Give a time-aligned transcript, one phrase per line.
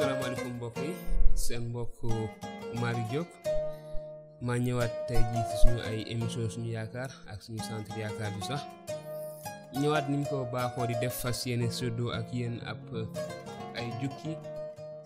[0.00, 0.92] asalaamaaleykum mbokk yi
[1.34, 2.00] seen mbokk
[2.80, 3.28] Mari Diop
[4.46, 8.42] ma ñëwaat tey jii ci suñu ay émission suñu yaakaar ak suñu centre yaakaar bi
[8.48, 8.60] sax
[9.80, 12.80] ñëwaat niñ ko baaxoo di def fas yéene séddoo ak yéen ab
[13.78, 14.32] ay jukki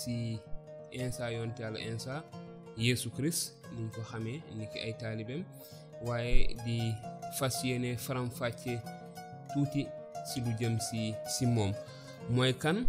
[0.00, 0.14] si
[0.96, 2.14] insa yonte yàlla insa
[2.84, 3.46] yeesu christ
[3.76, 5.44] niñ ko xamee niki ay taalibeem
[6.06, 6.34] waaye
[6.64, 6.76] di
[7.38, 8.72] fas yéene faram fàcce
[9.52, 9.82] tuuti
[10.28, 11.00] si lu jëm si
[11.34, 11.72] si moom
[12.32, 12.86] mooy kan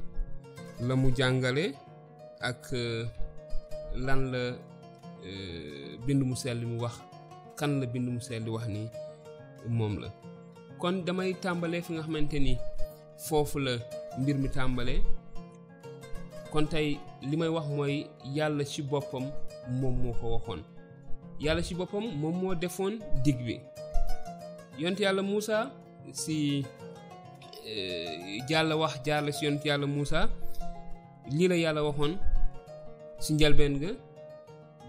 [0.88, 1.66] la mu jàngale
[2.40, 3.04] ak euh,
[4.00, 4.56] lan la
[5.28, 6.96] euh, bind mu sell mu wax
[7.60, 8.88] kan la bind mu sell wax ni
[9.68, 10.08] moom la
[10.80, 12.56] kon damay tàmbalee fi nga xamante ni
[13.28, 13.74] foofu la
[14.20, 15.04] mbir mi tàmbalee
[16.52, 19.26] kon tey li may wax mooy yàlla ci boppam
[19.68, 20.64] moom moo ko waxoon
[21.40, 23.60] yàlla ci boppam moom moo defoon dig bi
[24.80, 25.72] yont yàlla Moussa
[26.14, 26.64] si
[27.68, 30.30] euh, jàll wax jàll si yont yàlla muusa
[31.36, 32.16] lii la yàlla waxoon
[33.24, 33.90] si njalbeen ga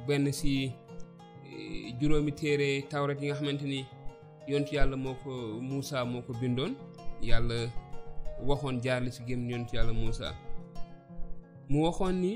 [0.07, 0.53] benn si
[1.47, 3.81] e, juróomi téere tawret yi nga xamante ni
[4.51, 5.31] yontu yàlla moo ko
[5.69, 6.73] Moussa moo ko bindoon
[7.29, 7.59] yàlla
[8.49, 10.29] waxoon jaarli si gémm yontu yàlla Moussa
[11.71, 12.33] mu waxoon ni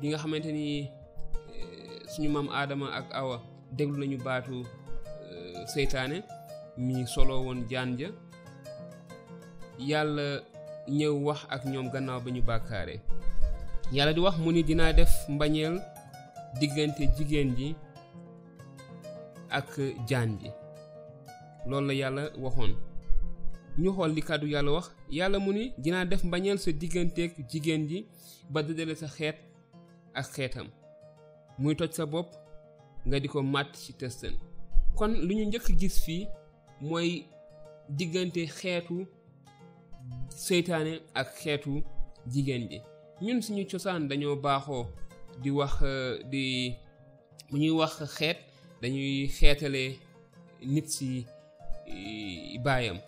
[0.00, 1.62] bi nga xamante ni e,
[2.12, 3.36] suñu maam Aadama ak Awa
[3.76, 6.16] déglu nañu baatu e, seytaane
[6.84, 8.08] mi solo woon jaan ja
[9.90, 10.26] yàlla
[10.96, 12.96] ñëw wax ak ñoom gannaaw ba ñu bàkkaare
[13.96, 15.76] yàlla di wax mu ni dinaa def mbañeel
[16.60, 17.76] diggante jigéen ji
[19.50, 19.68] ak
[20.08, 20.48] jaan ji
[21.68, 22.72] loolu la yàlla waxoon
[23.82, 24.86] ñu li kàddu yàlla wax
[25.18, 27.98] yàlla mu ni dinaa def mbañeel sa digganteeg jigéen ji
[28.52, 29.36] ba dëddale sa xeet
[30.18, 30.66] ak xeetam
[31.58, 32.28] muy toj sa bopp
[33.06, 34.34] nga di ko màtt ci tëstan
[34.98, 36.24] kon lu ñu njëkk gis fii
[36.88, 37.08] mooy
[37.98, 38.94] diggante xeetu
[40.44, 41.72] seytaane ak xeetu
[42.32, 42.78] jigéen ji
[43.26, 44.84] ñun suñu cosaan dañoo baaxoo
[45.42, 46.44] di wax euh, di
[47.50, 48.38] bu ñuy wax xeet
[48.82, 49.82] dañuy xeetale
[50.72, 51.08] nit si
[52.64, 52.98] baayam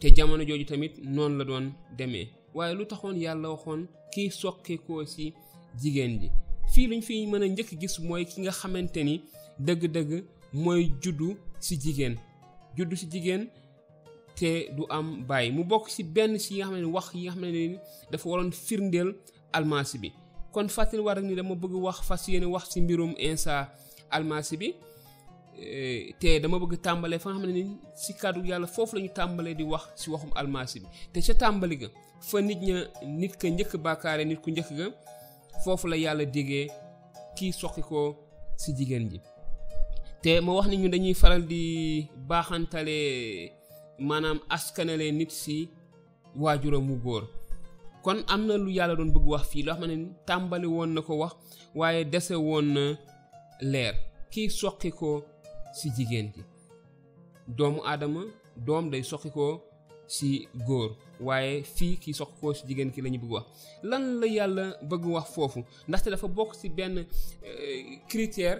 [0.00, 1.66] te jamono jooju tamit noonu la doon
[1.98, 3.80] demee waaye lu taxoon yàlla waxoon
[4.12, 5.24] kiy soqeekoo si
[5.80, 6.28] jigéen ji
[6.72, 9.14] fii luñ fi mën a njëkk gis mooy ki nga xamante ni
[9.66, 10.12] dëgg-dëgg
[11.02, 11.28] juddu
[11.66, 12.14] si jigéen
[12.76, 13.42] juddu si jigéen
[14.38, 17.32] te du am bàyyi mu bokk si benn si nga xam ne wax yi nga
[17.34, 17.44] xam
[18.10, 19.10] dafa waroon firndeel
[19.52, 20.12] almasi bi
[20.54, 23.68] kon fatil war ni dama bëgg wax fas yéene wax ci mbirum insa
[24.10, 24.68] almasi bi
[25.62, 29.62] eh, te dama bëgg tambalé fa xamné ni ci cadre yalla fofu lañu tambalé di
[29.62, 31.88] wax si waxum almasi bi te ci tambali ga
[32.20, 34.86] fa nit ña nit ka ñëk bakaré nit ku ñëk ga
[35.64, 36.70] fofu la yalla diggé
[37.36, 38.16] ki soxi ko
[38.56, 39.20] si jigen ji
[40.22, 43.52] te ma wax ni ñu dañuy faral di baxantalé
[43.98, 45.68] manam askanale nit si
[46.36, 46.96] wajuramu
[48.02, 49.96] kon am na lu yàlla doon bëgg wax fii loo xam ne
[50.28, 51.32] tàmbali woon na ko wax
[51.78, 52.82] waaye dese woon na
[53.72, 53.94] leer
[54.32, 55.08] kii soqi ko
[55.78, 56.40] si jigéen ji
[57.56, 58.22] doomu aadama
[58.66, 59.44] doom day soqi ko
[60.16, 60.28] si
[60.66, 60.88] góor
[61.26, 63.46] waaye fii kii soqi ko si jigéen ki lañuy bugg bëgg wax
[63.90, 66.96] lan la yàlla bëgg wax foofu ndaxte dafa bokk si benn
[67.48, 68.58] euh, critère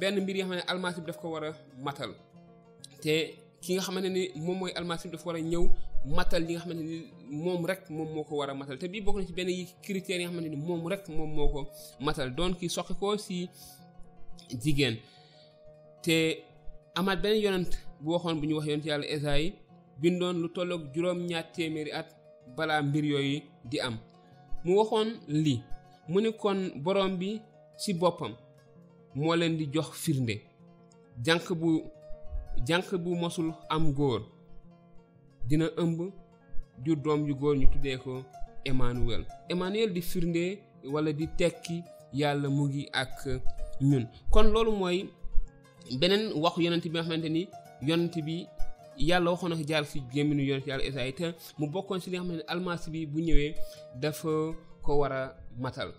[0.00, 1.50] benn mbir yoo xam ne almaasi bi daf ko war a
[1.84, 2.12] matal
[3.02, 3.12] te
[3.62, 5.64] ki nga xamante ni moom mooy almaasi bi dafa war a ñëw
[6.14, 6.98] matal li nga xamante ni
[7.42, 9.62] moom rek moom moo ko war a matal te bii bokk na ci benn yi
[9.84, 11.60] critères yi nga xamante ni moom rek moom moo ko
[12.06, 13.36] matal donc ki soqi ko si
[14.62, 14.96] jigéen
[16.04, 16.16] te
[16.98, 17.72] amaat benn yonent
[18.02, 19.48] bu waxoon bu ñu wax yonent yàlla Esayi
[20.02, 22.08] bindoon lu tolloog juróom-ñaar téeméeri at
[22.56, 23.40] balaa mbir yooyu
[23.70, 23.96] di am
[24.64, 25.60] mu waxoon lii
[26.08, 27.40] mu ni kon borom bi
[27.80, 28.32] ci boppam
[29.14, 30.34] moo leen di jox firnde
[31.24, 31.68] jànq bu
[32.66, 34.22] jànq bu mosul am góor
[35.48, 36.00] dina ëmb
[36.84, 38.24] jur doom yu góor ñu tuddee ko
[38.64, 40.58] Emmanuel Emmanuel di firnde
[40.94, 41.76] wala di tekki
[42.20, 43.14] yàlla mu ngi ak
[43.90, 44.98] ñun kon loolu mooy
[46.00, 47.42] beneen wax yonent bi nga xamante ni
[47.88, 48.36] yonent bi
[49.08, 51.26] yàlla waxoon na ko jaar si gémminu yonent yàlla Esaay te
[51.58, 53.50] mu bokkoon si li nga xamante ni almaas bi bu ñëwee
[54.02, 54.30] dafa
[54.84, 55.90] ko war a matal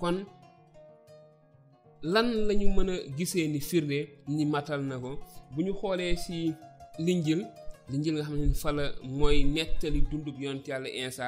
[0.00, 0.16] kon
[2.12, 3.98] lan lañu mën a gisee ni firnde
[4.34, 5.10] ni matal na ko
[5.52, 6.36] bu ñu xoolee si
[7.06, 7.42] linjil
[7.88, 11.26] dinjil nga xamne fa la moy netali dundub yonent yalla insa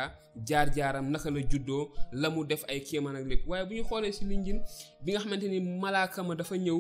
[0.49, 1.79] jaar jaaram naka la juddo
[2.13, 4.59] lamu def ay kéman ak lepp waye buñu xolé ci linjil
[5.05, 6.79] bi nga xamanteni malaka ma dafa ñew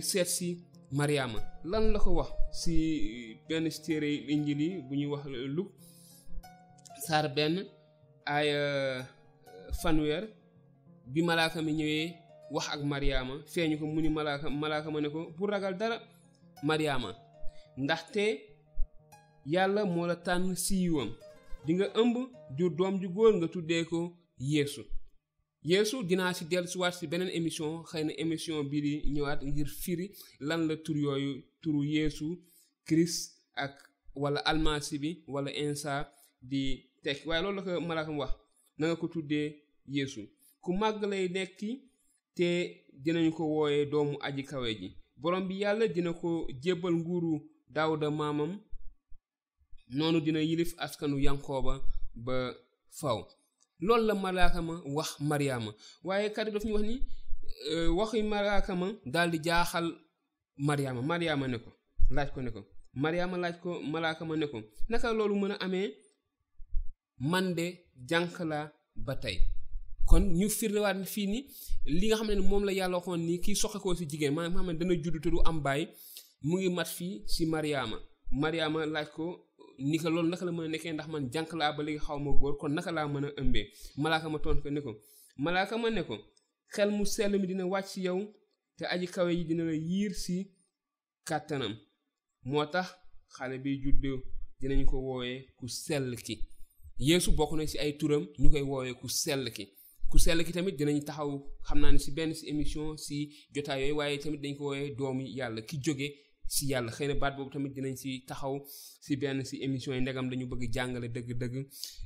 [0.00, 0.48] set ci
[0.92, 1.38] mariama
[1.70, 2.74] lan la ko wax ci
[3.14, 5.24] e, ben stéré linjil yi buñu wax
[5.56, 5.62] lu
[7.06, 7.54] sar ben
[8.26, 9.02] ay e,
[9.80, 10.22] fanwer
[11.12, 12.14] bi malaka mi ñewé
[12.50, 15.96] wax ak mariama feñu ko muni malaka malaka ma ne ko bu ragal dara
[16.62, 17.10] mariama
[17.76, 18.51] ndaxte
[19.44, 21.10] yàlla moo la tànn siiwam
[21.66, 22.14] di nga ëmb
[22.56, 23.98] jur doom ju góor nga tuddee ko
[24.50, 24.82] yéesu
[25.70, 30.06] yeesu dinaa si dellusiwaat si beneen émission xëy na émission bii di ñëwaat ngir firi
[30.48, 32.26] lan la tur yooyu turu yéesu
[32.86, 33.20] Christ
[33.64, 33.74] ak
[34.22, 35.92] wala almasi bi wala insa
[36.50, 36.62] di
[37.02, 38.32] tekki waaye loolu la ko malaakam wax
[38.78, 39.48] na ko tuddee
[39.94, 40.22] yéesu
[40.62, 41.70] ku màgg lay nekki
[42.36, 42.48] te
[43.02, 44.88] dinañu ko wooyee doomu aji kawe ji
[45.20, 46.28] borom bi yàlla dina ko
[46.62, 47.32] jébbal nguuru
[47.74, 48.52] daawuda maamam
[49.92, 51.74] noonu dina yilif askanu yankooba
[52.26, 52.36] ba
[52.98, 53.18] faw
[53.86, 55.70] loolu la malaaka ma wax mariama
[56.08, 56.96] waaye kàddu daf ñu wax ni
[57.72, 59.86] euh, waxi malaaka ma daal di jaaxal
[60.68, 61.70] mariama mariama ne ko
[62.14, 62.60] laaj ko ne ko
[63.02, 64.58] mariama laaj ko malaaka ma ne ko
[64.90, 65.88] naka loolu mën a amee
[67.30, 67.66] man de
[68.10, 68.72] jànq laa
[69.06, 69.36] ba tey
[70.08, 70.68] kon ñu fii
[71.86, 73.54] li nga xam ne moom la yàlla waxoon ni kii
[73.98, 75.82] si jigéen maanaam nga xam ne dana judd te du am baay
[76.42, 77.96] mu ngi mat fii si mariama
[78.42, 79.24] mariama laaj ko
[79.84, 82.18] ni ko loolu naka la mën a nekkee ndax man jànq laa ba léegi xaw
[82.18, 83.64] ma góor kon naka laa mën a ëmbee
[84.02, 84.92] malaaka ma tontu ko ne ko
[85.44, 86.14] malaaka ma ne ko
[86.74, 88.18] xel mu sell mi dina wàcc ci yow
[88.78, 90.36] te aji kawe yi dina la yiir si
[91.28, 91.74] kàttanam
[92.48, 92.88] moo tax
[93.36, 94.04] xale bi judd
[94.60, 96.34] dinañ ko woowee ku sell ki
[97.06, 99.64] yéesu bokk na si ay turam ñu koy woowee ku sell ki
[100.10, 101.30] ku sell ki tamit dinañ taxaw
[101.66, 103.14] xam naa ni si benn ci émission si
[103.54, 106.06] jotaay yooyu waaye tamit dañ ko woowee doomu yàlla ki jóge
[106.54, 108.54] si yàlla xëy na baat boobu tamit dinañ si taxaw
[109.04, 111.54] si benn si émission yi ndegam dañu bëgg jàngale dëgg-dëgg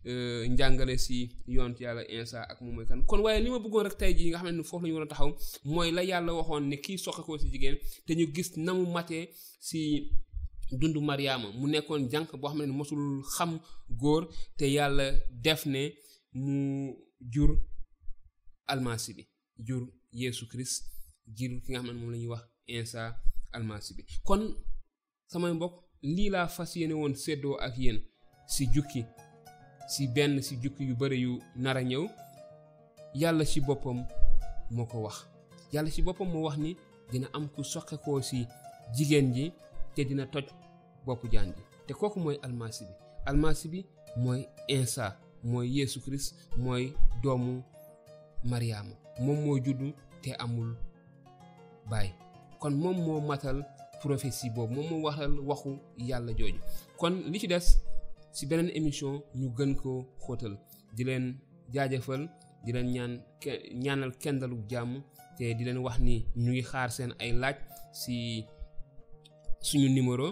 [0.06, 1.16] euh, njàngale si
[1.54, 4.28] yonent yàlla insa ak mu mooy kan kon waaye li ma bëggoon rek tey jii
[4.30, 5.30] nga xam ne foofu la war a taxaw
[5.72, 7.76] mooy la yàlla waxoon ne kii soqekoo si jigéen
[8.06, 9.24] te ñu gis na mu matee
[9.68, 9.80] si
[10.78, 13.04] dundu mariama mu nekkoon jànq boo xam ne mosul
[13.36, 13.52] xam
[14.00, 14.22] góor
[14.58, 15.06] te yàlla
[15.44, 15.82] def ne
[16.44, 16.56] mu
[17.32, 17.50] jur
[18.72, 19.22] almasi bi
[19.66, 19.82] jur
[20.20, 20.74] yeesu christ
[21.36, 22.44] jur ki nga xam ne moom la ñuy wax
[22.76, 23.02] insa
[23.56, 24.54] almasi bi kon
[25.32, 25.74] samay mbok
[26.16, 27.74] li la fasiyene won seddo ak
[28.54, 29.02] si jukki
[29.88, 32.04] si ben si jukki yu bari yu nara ñew
[33.20, 33.98] yalla ci bopam
[34.76, 35.16] moko wax
[35.74, 36.70] yalla ci bopam mo wax ni
[37.12, 37.62] dina am ku
[38.04, 38.46] ko si
[38.96, 39.52] jigenji ji
[39.94, 40.44] te dina toj
[41.06, 41.54] boppu jaan
[41.86, 42.92] te koku moy almasi bi
[43.26, 43.80] almasi bi
[44.24, 46.92] moy insa moy yesu christ moy
[47.22, 47.62] domu
[48.44, 48.86] mariam
[49.24, 49.92] mom mo juddu
[50.22, 50.76] te amul
[51.90, 52.25] bye
[52.66, 53.58] kon moom moo matal
[54.02, 55.70] prophétie boobu moom moo waxal waxu
[56.08, 56.58] yàlla jooju
[57.00, 57.66] kon li ci des
[58.36, 60.52] ci beneen émission ñu gën koo xóotal
[60.96, 61.24] di leen
[61.74, 62.22] jaajëfal
[62.64, 63.12] di leen ñaan
[63.84, 64.92] ñaanal kendalu jàmm
[65.36, 67.56] te di leen wax ni ñu ngi xaar seen ay laaj
[68.00, 68.14] ci
[69.68, 70.28] suñu numéro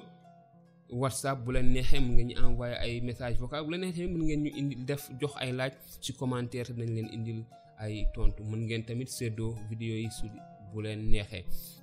[1.01, 4.23] whatsapp bu leen neexee mën ngeen ñu envoyer ay message vocal bu leen neexee tamit
[4.27, 5.73] ngeen ñu indi def jox ay laaj
[6.03, 7.41] ci commentaire te dañ leen indil
[7.83, 10.27] ay tontu mën ngeen tamit seddoo vidéo yi su
[10.75, 11.41] bu leen neexee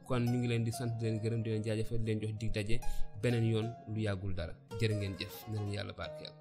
[0.07, 2.33] kon ñu ngi leen di sant di leen gërëm di leen jaajëfal di leen jox
[2.39, 2.75] dig daje
[3.21, 6.33] beneen yoon lu yàggul dara jërë ngeen jëf na leen yàlla barkeel